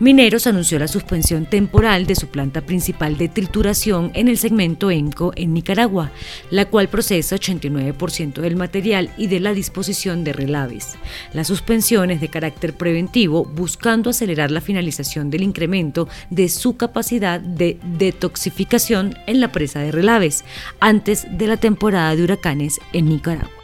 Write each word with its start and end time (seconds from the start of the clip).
Mineros 0.00 0.46
anunció 0.46 0.78
la 0.78 0.88
suspensión 0.88 1.44
temporal 1.44 2.06
de 2.06 2.14
su 2.14 2.28
planta 2.28 2.62
principal 2.62 3.18
de 3.18 3.28
trituración 3.28 4.10
en 4.14 4.28
el 4.28 4.38
segmento 4.38 4.90
ENCO 4.90 5.32
en 5.36 5.52
Nicaragua, 5.52 6.10
la 6.48 6.64
cual 6.64 6.88
procesa 6.88 7.36
89% 7.36 8.40
del 8.40 8.56
material 8.56 9.10
y 9.18 9.26
de 9.26 9.40
la 9.40 9.52
disposición 9.52 10.24
de 10.24 10.32
relaves. 10.32 10.96
La 11.34 11.44
suspensión 11.44 12.10
es 12.10 12.22
de 12.22 12.28
carácter 12.28 12.72
preventivo, 12.72 13.44
buscando 13.44 14.08
acelerar 14.08 14.50
la 14.50 14.62
finalización 14.62 15.28
del 15.28 15.42
incremento 15.42 16.08
de 16.30 16.48
su 16.48 16.78
capacidad 16.78 17.38
de 17.38 17.78
detoxificación 17.98 19.14
en 19.26 19.38
la 19.38 19.52
presa 19.52 19.80
de 19.80 19.92
relaves 19.92 20.46
antes 20.80 21.26
de 21.30 21.46
la 21.46 21.58
temporada 21.58 22.16
de 22.16 22.22
huracanes 22.22 22.80
en 22.94 23.10
Nicaragua. 23.10 23.59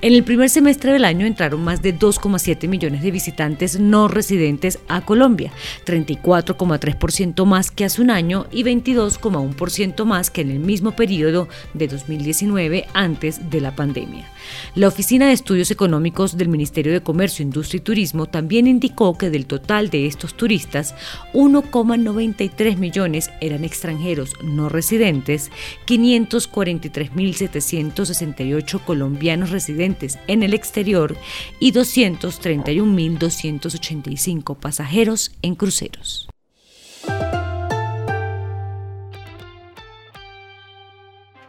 En 0.00 0.14
el 0.14 0.22
primer 0.22 0.48
semestre 0.48 0.92
del 0.92 1.04
año 1.04 1.26
entraron 1.26 1.64
más 1.64 1.82
de 1.82 1.92
2,7 1.92 2.68
millones 2.68 3.02
de 3.02 3.10
visitantes 3.10 3.80
no 3.80 4.06
residentes 4.06 4.78
a 4.86 5.00
Colombia, 5.00 5.50
34,3% 5.86 7.44
más 7.44 7.72
que 7.72 7.84
hace 7.84 8.00
un 8.00 8.10
año 8.10 8.46
y 8.52 8.62
22,1% 8.62 10.04
más 10.04 10.30
que 10.30 10.42
en 10.42 10.52
el 10.52 10.60
mismo 10.60 10.92
periodo 10.92 11.48
de 11.74 11.88
2019 11.88 12.86
antes 12.94 13.50
de 13.50 13.60
la 13.60 13.74
pandemia. 13.74 14.24
La 14.76 14.86
Oficina 14.86 15.26
de 15.26 15.32
Estudios 15.32 15.72
Económicos 15.72 16.36
del 16.36 16.46
Ministerio 16.46 16.92
de 16.92 17.02
Comercio, 17.02 17.42
Industria 17.42 17.78
y 17.78 17.82
Turismo 17.82 18.26
también 18.26 18.68
indicó 18.68 19.18
que 19.18 19.30
del 19.30 19.46
total 19.46 19.90
de 19.90 20.06
estos 20.06 20.34
turistas, 20.34 20.94
1,93 21.34 22.76
millones 22.76 23.32
eran 23.40 23.64
extranjeros 23.64 24.34
no 24.44 24.68
residentes, 24.68 25.50
543.768 25.88 28.80
colombianos 28.84 29.50
residentes 29.50 29.87
en 30.26 30.42
el 30.42 30.54
exterior 30.54 31.16
y 31.58 31.72
231.285 31.72 34.56
pasajeros 34.56 35.32
en 35.42 35.54
cruceros. 35.54 36.28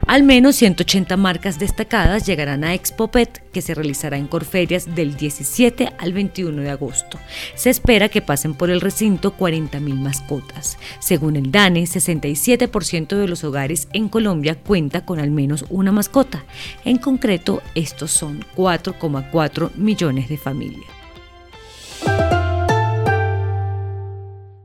Al 0.09 0.23
menos 0.23 0.55
180 0.55 1.17
marcas 1.17 1.59
destacadas 1.59 2.25
llegarán 2.25 2.63
a 2.63 2.73
ExpoPet, 2.73 3.51
que 3.51 3.61
se 3.61 3.75
realizará 3.75 4.17
en 4.17 4.25
Corferias 4.25 4.95
del 4.95 5.15
17 5.15 5.93
al 5.99 6.13
21 6.13 6.63
de 6.63 6.71
agosto. 6.71 7.19
Se 7.53 7.69
espera 7.69 8.09
que 8.09 8.23
pasen 8.23 8.55
por 8.55 8.71
el 8.71 8.81
recinto 8.81 9.37
40.000 9.37 9.79
mascotas. 9.99 10.79
Según 10.97 11.35
el 11.35 11.51
DANE, 11.51 11.83
67% 11.83 13.17
de 13.17 13.27
los 13.27 13.43
hogares 13.43 13.87
en 13.93 14.09
Colombia 14.09 14.55
cuenta 14.55 15.05
con 15.05 15.19
al 15.19 15.29
menos 15.29 15.65
una 15.69 15.91
mascota. 15.91 16.43
En 16.85 16.97
concreto, 16.97 17.61
estos 17.75 18.09
son 18.09 18.43
4,4 18.55 19.75
millones 19.75 20.27
de 20.27 20.37
familias. 20.37 20.89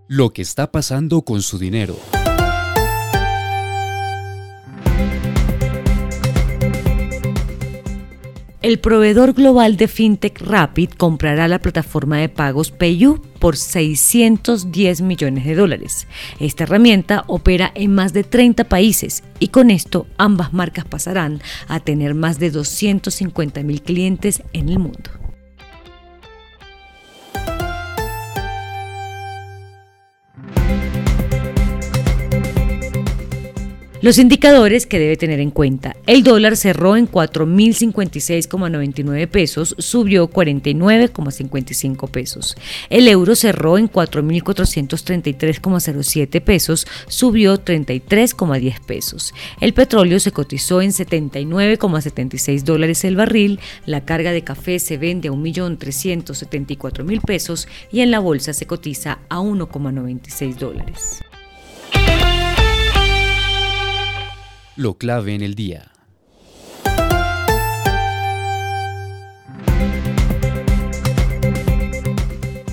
Lo 0.07 0.33
que 0.33 0.41
está 0.41 0.73
pasando 0.73 1.21
con 1.21 1.43
su 1.43 1.59
dinero. 1.59 1.99
El 8.65 8.79
proveedor 8.79 9.35
global 9.35 9.77
de 9.77 9.89
FinTech 9.89 10.41
Rapid 10.41 10.93
comprará 10.97 11.49
la 11.49 11.59
plataforma 11.59 12.17
de 12.17 12.31
pagos 12.31 12.71
PayU 12.71 13.21
por 13.39 13.59
610 13.59 15.03
millones 15.03 15.45
de 15.45 15.55
dólares. 15.55 16.07
Esta 16.41 16.65
herramienta 16.65 17.25
opera 17.27 17.71
en 17.75 17.95
más 17.95 18.15
de 18.15 18.25
30 18.25 18.65
países 18.65 19.23
y 19.39 19.49
con 19.49 19.71
esto 19.71 20.07
ambas 20.17 20.55
marcas 20.55 20.87
pasarán 20.87 21.43
a 21.69 21.81
tener 21.81 22.15
más 22.15 22.39
de 22.39 22.51
250 22.51 23.63
mil 23.65 23.83
clientes 23.83 24.43
en 24.55 24.71
el 24.71 24.79
mundo. 24.79 25.11
Los 34.05 34.19
indicadores 34.19 34.87
que 34.87 34.99
debe 34.99 35.17
tener 35.17 35.41
en 35.41 35.51
cuenta. 35.51 35.97
El 36.07 36.25
dólar 36.25 36.59
cerró 36.59 36.95
en 36.95 37.11
4.056,99 37.11 39.29
pesos, 39.29 39.75
subió 39.79 40.29
49,55 40.29 42.11
pesos. 42.11 42.55
El 42.91 43.09
euro 43.09 43.35
cerró 43.35 43.79
en 43.79 43.91
4.433,07 43.91 46.43
pesos, 46.43 46.87
subió 47.09 47.65
33,10 47.65 48.85
pesos. 48.85 49.33
El 49.63 49.73
petróleo 49.73 50.21
se 50.21 50.33
cotizó 50.33 50.83
en 50.83 50.91
79,76 50.91 52.63
dólares 52.63 53.05
el 53.05 53.17
barril. 53.17 53.59
La 53.87 54.05
carga 54.05 54.33
de 54.33 54.45
café 54.45 54.81
se 54.81 54.99
vende 54.99 55.29
a 55.29 55.33
1.374.000 55.33 57.23
pesos 57.23 57.69
y 57.91 58.01
en 58.01 58.11
la 58.11 58.19
bolsa 58.19 58.53
se 58.53 58.67
cotiza 58.67 59.21
a 59.31 59.39
1,96 59.39 60.57
dólares. 60.57 61.23
Lo 64.77 64.95
clave 64.95 65.37
en 65.37 65.43
el 65.43 65.55
día. 65.55 65.93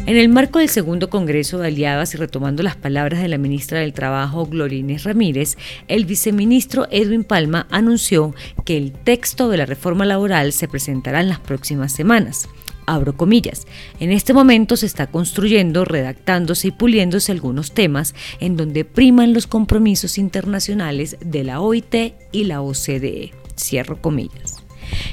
En 0.07 0.17
el 0.17 0.28
marco 0.29 0.57
del 0.57 0.67
segundo 0.67 1.11
Congreso 1.11 1.59
de 1.59 1.67
Aliadas 1.67 2.16
y 2.16 2.17
retomando 2.17 2.63
las 2.63 2.75
palabras 2.75 3.22
de 3.22 3.28
la 3.28 3.38
ministra 3.38 3.79
del 3.79 3.94
Trabajo, 3.94 4.47
Glorines 4.47 5.03
Ramírez, 5.03 5.57
el 5.88 6.06
viceministro 6.06 6.88
Edwin 6.90 7.23
Palma 7.23 7.67
anunció 7.69 8.34
que 8.66 8.78
el 8.78 8.94
texto 8.94 9.47
de 9.47 9.57
la 9.57 9.67
reforma 9.67 10.03
laboral 10.03 10.53
se 10.53 10.67
presentará 10.67 11.22
en 11.22 11.29
las 11.29 11.40
próximas 11.40 11.94
semanas 11.94 12.50
abro 12.85 13.15
comillas. 13.15 13.67
En 13.99 14.11
este 14.11 14.33
momento 14.33 14.75
se 14.75 14.85
está 14.85 15.07
construyendo, 15.07 15.85
redactándose 15.85 16.69
y 16.69 16.71
puliéndose 16.71 17.31
algunos 17.31 17.73
temas 17.73 18.15
en 18.39 18.57
donde 18.57 18.85
priman 18.85 19.33
los 19.33 19.47
compromisos 19.47 20.17
internacionales 20.17 21.17
de 21.23 21.43
la 21.43 21.61
OIT 21.61 22.13
y 22.31 22.43
la 22.45 22.61
OCDE. 22.61 23.33
Cierro 23.55 24.01
comillas. 24.01 24.63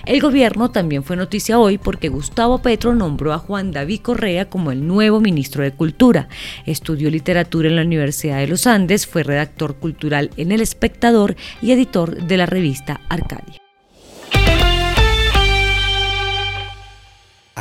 El 0.07 0.21
gobierno 0.21 0.71
también 0.71 1.05
fue 1.05 1.17
noticia 1.17 1.59
hoy 1.59 1.79
porque 1.79 2.09
Gustavo 2.09 2.59
Petro 2.59 2.95
nombró 2.95 3.33
a 3.33 3.39
Juan 3.39 3.73
David 3.73 4.01
Correa 4.01 4.49
como 4.49 4.73
el 4.73 4.87
nuevo 4.87 5.21
ministro 5.21 5.63
de 5.63 5.73
Cultura. 5.73 6.29
Estudió 6.67 7.11
literatura 7.11 7.69
en 7.69 7.77
la 7.77 7.83
Universidad 7.83 8.39
de 8.39 8.49
los 8.49 8.67
Andes, 8.67 9.07
fue 9.07 9.23
redactor 9.23 9.77
cultural 9.77 10.31
en 10.37 10.53
El 10.53 10.61
Espectador 10.61 11.37
y 11.63 11.73
editor 11.73 12.23
de 12.27 12.37
la 12.37 12.47
revista 12.47 13.01
Arcadia. 13.09 13.58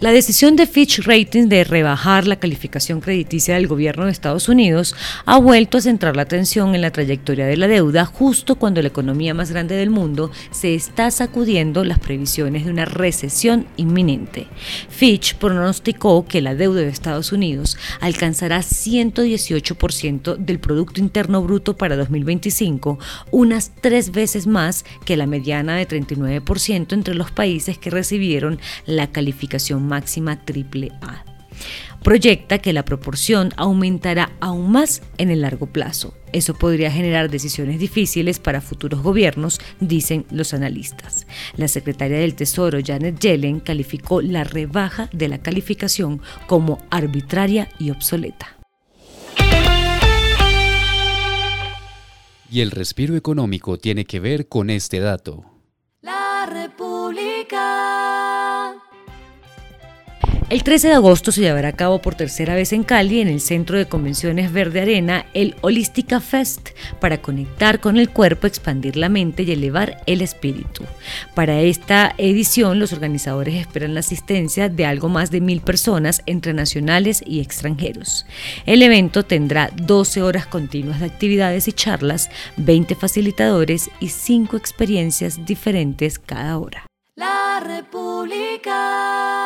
La 0.00 0.12
decisión 0.12 0.56
de 0.56 0.66
Fitch 0.66 1.00
Ratings 1.00 1.50
de 1.50 1.62
rebajar 1.62 2.26
la 2.26 2.36
calificación 2.36 3.02
crediticia 3.02 3.56
del 3.56 3.66
gobierno 3.66 4.06
de 4.06 4.12
Estados 4.12 4.48
Unidos 4.48 4.94
ha 5.26 5.38
vuelto 5.38 5.76
a 5.76 5.82
centrar 5.82 6.16
la 6.16 6.22
atención 6.22 6.74
en 6.74 6.80
la 6.80 6.90
trayectoria 6.90 7.44
de 7.44 7.58
la 7.58 7.68
deuda 7.68 8.06
justo 8.06 8.54
cuando 8.54 8.80
la 8.80 8.88
economía 8.88 9.34
más 9.34 9.50
grande 9.50 9.74
del 9.74 9.90
mundo 9.90 10.30
se 10.52 10.74
está 10.74 11.10
sacudiendo 11.10 11.84
las 11.84 11.98
previsiones 11.98 12.64
de 12.64 12.70
una 12.70 12.86
recesión 12.86 13.66
inminente. 13.76 14.46
Fitch 14.88 15.34
pronosticó 15.34 16.24
que 16.24 16.40
la 16.40 16.54
deuda 16.54 16.80
de 16.80 16.88
Estados 16.88 17.30
Unidos 17.30 17.76
alcanzará 18.00 18.60
118% 18.60 20.36
del 20.38 20.60
Producto 20.60 21.02
Interno 21.02 21.42
Bruto 21.42 21.76
para 21.76 21.96
2025, 21.96 22.98
unas 23.32 23.72
tres 23.82 24.12
veces 24.12 24.46
más 24.46 24.86
que 25.04 25.18
la 25.18 25.26
mediana 25.26 25.76
de 25.76 25.86
39% 25.86 26.94
entre 26.94 27.14
los 27.14 27.30
países 27.30 27.76
que 27.76 27.90
recibieron 27.90 28.58
la 28.86 29.08
calificación 29.08 29.89
máxima 29.90 30.44
triple 30.44 30.92
A. 31.02 31.24
Proyecta 32.02 32.58
que 32.58 32.72
la 32.72 32.86
proporción 32.86 33.50
aumentará 33.56 34.32
aún 34.40 34.72
más 34.72 35.02
en 35.18 35.30
el 35.30 35.42
largo 35.42 35.66
plazo. 35.66 36.14
Eso 36.32 36.54
podría 36.54 36.90
generar 36.90 37.30
decisiones 37.30 37.78
difíciles 37.78 38.38
para 38.38 38.62
futuros 38.62 39.02
gobiernos, 39.02 39.60
dicen 39.80 40.24
los 40.30 40.54
analistas. 40.54 41.26
La 41.56 41.68
secretaria 41.68 42.18
del 42.18 42.36
Tesoro, 42.36 42.78
Janet 42.82 43.18
Yellen, 43.20 43.60
calificó 43.60 44.22
la 44.22 44.44
rebaja 44.44 45.10
de 45.12 45.28
la 45.28 45.38
calificación 45.38 46.22
como 46.46 46.78
arbitraria 46.90 47.68
y 47.78 47.90
obsoleta. 47.90 48.56
Y 52.50 52.62
el 52.62 52.70
respiro 52.70 53.14
económico 53.14 53.78
tiene 53.78 54.06
que 54.06 54.20
ver 54.20 54.48
con 54.48 54.70
este 54.70 54.98
dato. 55.00 55.49
El 60.50 60.64
13 60.64 60.88
de 60.88 60.94
agosto 60.94 61.30
se 61.30 61.42
llevará 61.42 61.68
a 61.68 61.76
cabo 61.76 62.02
por 62.02 62.16
tercera 62.16 62.56
vez 62.56 62.72
en 62.72 62.82
Cali, 62.82 63.20
en 63.20 63.28
el 63.28 63.40
Centro 63.40 63.78
de 63.78 63.86
Convenciones 63.86 64.52
Verde 64.52 64.80
Arena, 64.80 65.26
el 65.32 65.54
Holística 65.60 66.18
Fest, 66.18 66.70
para 66.98 67.22
conectar 67.22 67.78
con 67.78 67.96
el 67.96 68.10
cuerpo, 68.10 68.48
expandir 68.48 68.96
la 68.96 69.08
mente 69.08 69.44
y 69.44 69.52
elevar 69.52 70.02
el 70.06 70.22
espíritu. 70.22 70.82
Para 71.36 71.60
esta 71.60 72.16
edición, 72.18 72.80
los 72.80 72.92
organizadores 72.92 73.54
esperan 73.54 73.94
la 73.94 74.00
asistencia 74.00 74.68
de 74.68 74.86
algo 74.86 75.08
más 75.08 75.30
de 75.30 75.40
mil 75.40 75.60
personas 75.60 76.20
entre 76.26 76.52
nacionales 76.52 77.22
y 77.24 77.38
extranjeros. 77.38 78.26
El 78.66 78.82
evento 78.82 79.22
tendrá 79.24 79.70
12 79.76 80.20
horas 80.20 80.46
continuas 80.46 80.98
de 80.98 81.06
actividades 81.06 81.68
y 81.68 81.72
charlas, 81.72 82.28
20 82.56 82.96
facilitadores 82.96 83.88
y 84.00 84.08
5 84.08 84.56
experiencias 84.56 85.46
diferentes 85.46 86.18
cada 86.18 86.58
hora. 86.58 86.86
La 87.14 87.62
República. 87.64 89.39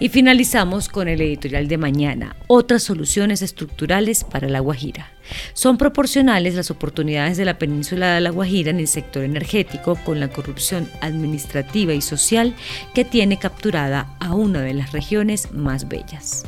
Y 0.00 0.08
finalizamos 0.08 0.88
con 0.88 1.08
el 1.08 1.20
editorial 1.20 1.68
de 1.68 1.76
mañana, 1.76 2.34
otras 2.46 2.82
soluciones 2.82 3.42
estructurales 3.42 4.24
para 4.24 4.48
La 4.48 4.60
Guajira. 4.60 5.10
Son 5.52 5.76
proporcionales 5.76 6.54
las 6.54 6.70
oportunidades 6.70 7.36
de 7.36 7.44
la 7.44 7.58
península 7.58 8.14
de 8.14 8.22
La 8.22 8.30
Guajira 8.30 8.70
en 8.70 8.80
el 8.80 8.88
sector 8.88 9.22
energético 9.22 9.96
con 10.04 10.18
la 10.18 10.28
corrupción 10.28 10.88
administrativa 11.02 11.92
y 11.92 12.00
social 12.00 12.54
que 12.94 13.04
tiene 13.04 13.38
capturada 13.38 14.16
a 14.20 14.34
una 14.34 14.62
de 14.62 14.72
las 14.72 14.92
regiones 14.92 15.52
más 15.52 15.86
bellas. 15.86 16.44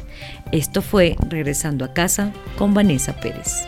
Esto 0.50 0.80
fue 0.80 1.16
Regresando 1.28 1.84
a 1.84 1.92
casa 1.92 2.32
con 2.56 2.72
Vanessa 2.72 3.14
Pérez. 3.16 3.66